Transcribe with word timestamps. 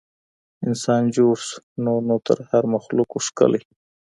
انسان 0.67 1.03
جوړ 1.15 1.35
سو 1.49 1.57
نور 2.07 2.21
تر 2.27 2.37
هر 2.49 2.63
مخلوق 2.73 3.09
وو 3.11 3.25
ښکلی 3.27 3.61